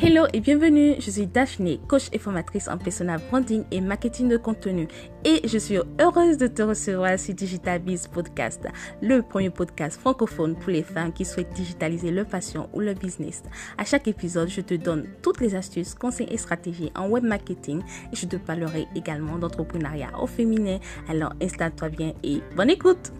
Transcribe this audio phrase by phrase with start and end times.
[0.00, 4.36] Hello et bienvenue, je suis Daphné, coach et formatrice en personal branding et marketing de
[4.36, 4.86] contenu
[5.24, 8.64] et je suis heureuse de te recevoir sur Digital Biz Podcast,
[9.02, 13.42] le premier podcast francophone pour les femmes qui souhaitent digitaliser leur passion ou leur business.
[13.76, 17.82] À chaque épisode, je te donne toutes les astuces, conseils et stratégies en web marketing
[18.12, 20.78] et je te parlerai également d'entrepreneuriat au féminin.
[21.08, 23.10] Alors installe-toi bien et bonne écoute!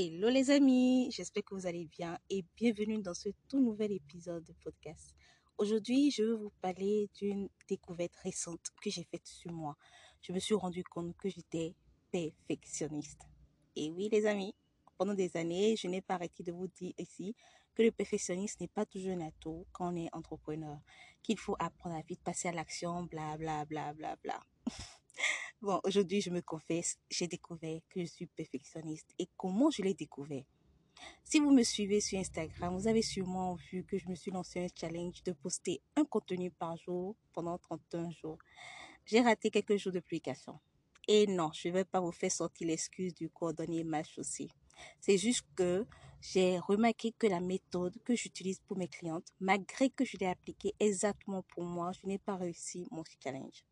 [0.00, 4.44] Hello les amis, j'espère que vous allez bien et bienvenue dans ce tout nouvel épisode
[4.44, 5.12] de podcast.
[5.56, 9.76] Aujourd'hui, je vais vous parler d'une découverte récente que j'ai faite sur moi.
[10.22, 11.74] Je me suis rendu compte que j'étais
[12.12, 13.22] perfectionniste.
[13.74, 14.54] Et oui les amis,
[14.96, 17.34] pendant des années, je n'ai pas arrêté de vous dire ici
[17.74, 20.78] que le perfectionnisme n'est pas toujours un atout quand on est entrepreneur,
[21.24, 24.40] qu'il faut apprendre à vite passer à l'action, bla bla bla bla bla.
[25.60, 29.12] Bon, aujourd'hui, je me confesse, j'ai découvert que je suis perfectionniste.
[29.18, 30.44] Et comment je l'ai découvert
[31.24, 34.60] Si vous me suivez sur Instagram, vous avez sûrement vu que je me suis lancé
[34.60, 38.38] un challenge de poster un contenu par jour pendant 31 jours.
[39.04, 40.60] J'ai raté quelques jours de publication.
[41.08, 44.46] Et non, je ne vais pas vous faire sortir l'excuse du coordonné mal chaussé.
[45.00, 45.84] C'est juste que
[46.20, 50.76] j'ai remarqué que la méthode que j'utilise pour mes clientes, malgré que je l'ai appliquée
[50.78, 53.64] exactement pour moi, je n'ai pas réussi mon challenge.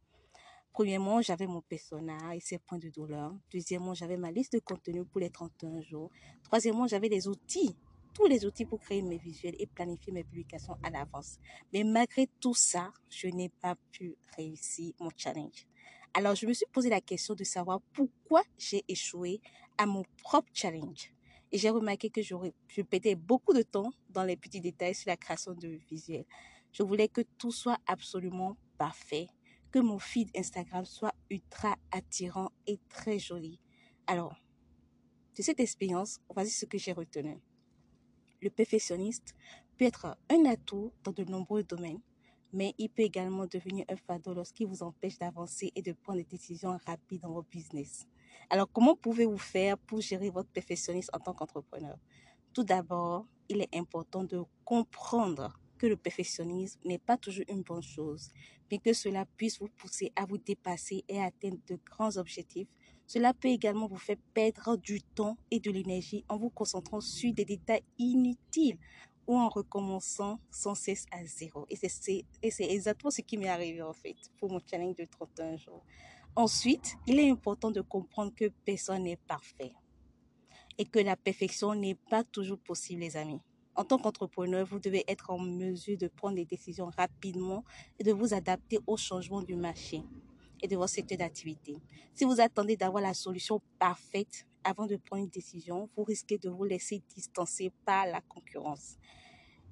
[0.77, 3.35] Premièrement, j'avais mon persona et ses points de douleur.
[3.51, 6.11] Deuxièmement, j'avais ma liste de contenu pour les 31 jours.
[6.43, 7.75] Troisièmement, j'avais les outils,
[8.13, 11.39] tous les outils pour créer mes visuels et planifier mes publications à l'avance.
[11.73, 15.67] Mais malgré tout ça, je n'ai pas pu réussir mon challenge.
[16.13, 19.41] Alors, je me suis posé la question de savoir pourquoi j'ai échoué
[19.79, 21.11] à mon propre challenge.
[21.53, 25.17] Et j'ai remarqué que je pétais beaucoup de temps dans les petits détails sur la
[25.17, 26.27] création de visuels.
[26.71, 29.29] Je voulais que tout soit absolument parfait
[29.77, 33.61] que mon feed Instagram soit ultra attirant et très joli.
[34.07, 34.35] Alors,
[35.37, 37.39] de cette expérience, voici ce que j'ai retenu.
[38.41, 39.35] Le perfectionniste
[39.77, 42.01] peut être un atout dans de nombreux domaines,
[42.55, 46.25] mais il peut également devenir un fardeau lorsqu'il vous empêche d'avancer et de prendre des
[46.25, 48.07] décisions rapides dans votre business.
[48.49, 51.99] Alors, comment pouvez-vous faire pour gérer votre perfectionnisme en tant qu'entrepreneur?
[52.55, 57.83] Tout d'abord, il est important de comprendre que le perfectionnisme n'est pas toujours une bonne
[57.83, 58.31] chose.
[58.69, 62.69] Bien que cela puisse vous pousser à vous dépasser et à atteindre de grands objectifs,
[63.07, 67.33] cela peut également vous faire perdre du temps et de l'énergie en vous concentrant sur
[67.33, 68.79] des détails inutiles
[69.27, 71.67] ou en recommençant sans cesse à zéro.
[71.71, 72.25] Et c'est
[72.61, 75.85] exactement ce qui m'est arrivé en fait pour mon challenge de 31 jours.
[76.35, 79.73] Ensuite, il est important de comprendre que personne n'est parfait
[80.79, 83.41] et que la perfection n'est pas toujours possible, les amis.
[83.77, 87.63] En tant qu'entrepreneur, vous devez être en mesure de prendre des décisions rapidement
[87.99, 90.03] et de vous adapter aux changements du marché
[90.63, 91.77] et de votre secteur d'activité.
[92.15, 96.49] Si vous attendez d'avoir la solution parfaite avant de prendre une décision, vous risquez de
[96.49, 98.97] vous laisser distancer par la concurrence.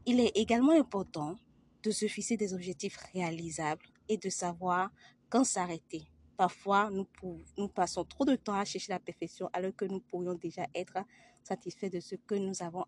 [0.05, 1.37] Il est également important
[1.83, 4.91] de se fixer des objectifs réalisables et de savoir
[5.31, 6.07] quand s'arrêter.
[6.37, 10.67] Parfois, nous, passons trop de temps à chercher la perfection alors que nous pourrions déjà
[10.75, 10.99] être
[11.43, 12.85] satisfaits de ce que nous avons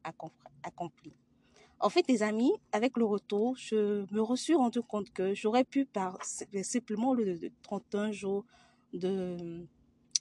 [0.63, 1.13] accompli.
[1.79, 5.85] En fait, les amis, avec le retour, je me suis rendu compte que j'aurais pu,
[5.85, 8.45] par simplement le 31 jours
[8.95, 9.67] de,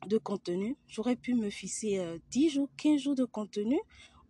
[0.06, 3.80] de contenu, j'aurais pu me fixer 10 euh, jours, 15 jours de contenu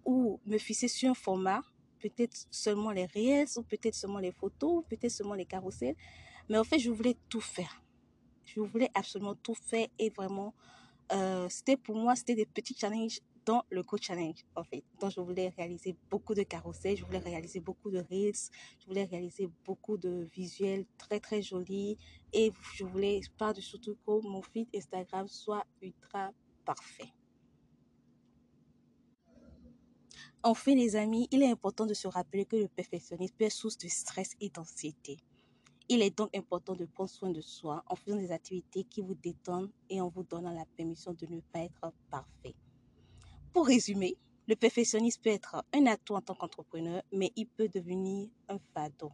[0.05, 1.61] ou me fixer sur un format,
[1.99, 5.95] peut-être seulement les réels ou peut-être seulement les photos, peut-être seulement les carousels.
[6.49, 7.81] Mais en fait, je voulais tout faire.
[8.45, 10.53] Je voulais absolument tout faire et vraiment,
[11.11, 14.83] euh, c'était pour moi, c'était des petits challenges dans le Go Challenge, en fait.
[14.99, 19.03] Donc, je voulais réaliser beaucoup de carousels, je voulais réaliser beaucoup de reels, je voulais
[19.03, 21.97] réaliser beaucoup de visuels très, très jolis.
[22.33, 26.31] Et je voulais, par-dessus tout, que mon feed Instagram soit ultra
[26.65, 27.13] parfait.
[30.43, 33.87] Enfin, les amis, il est important de se rappeler que le perfectionnisme être source de
[33.87, 35.17] stress et d'anxiété.
[35.87, 39.13] Il est donc important de prendre soin de soi en faisant des activités qui vous
[39.13, 42.55] détendent et en vous donnant la permission de ne pas être parfait.
[43.53, 44.17] Pour résumer,
[44.47, 49.11] le perfectionnisme peut être un atout en tant qu'entrepreneur, mais il peut devenir un fardeau.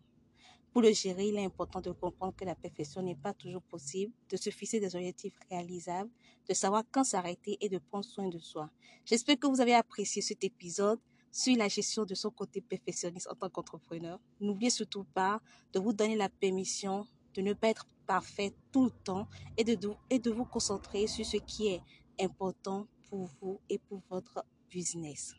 [0.72, 4.14] Pour le gérer, il est important de comprendre que la perfection n'est pas toujours possible,
[4.30, 6.10] de se fixer des objectifs réalisables,
[6.48, 8.70] de savoir quand s'arrêter et de prendre soin de soi.
[9.04, 11.00] J'espère que vous avez apprécié cet épisode
[11.32, 14.20] sur la gestion de son côté perfectionniste en tant qu'entrepreneur.
[14.40, 15.42] N'oubliez surtout pas
[15.74, 19.78] de vous donner la permission de ne pas être parfait tout le temps et de,
[20.10, 21.82] et de vous concentrer sur ce qui est
[22.20, 25.34] important pour vous et pour votre business.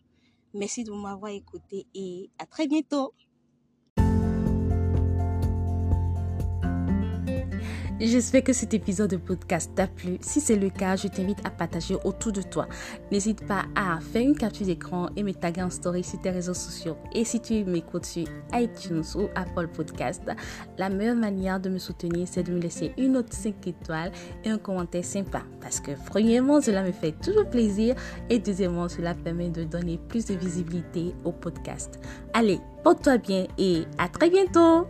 [0.55, 3.15] Merci de m'avoir écouté et à très bientôt.
[8.05, 10.19] J'espère que cet épisode de podcast t'a plu.
[10.23, 12.67] Si c'est le cas, je t'invite à partager autour de toi.
[13.13, 16.53] N'hésite pas à faire une capture d'écran et me taguer en story sur tes réseaux
[16.53, 16.97] sociaux.
[17.15, 20.21] Et si tu m'écoutes sur iTunes ou Apple Podcast,
[20.79, 24.11] la meilleure manière de me soutenir, c'est de me laisser une note 5 étoiles
[24.43, 25.43] et un commentaire sympa.
[25.61, 27.95] Parce que premièrement, cela me fait toujours plaisir
[28.29, 32.01] et deuxièmement, cela permet de donner plus de visibilité au podcast.
[32.35, 34.89] Allez, porte-toi bien et à très bientôt